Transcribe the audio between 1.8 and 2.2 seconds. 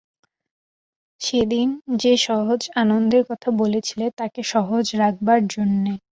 যে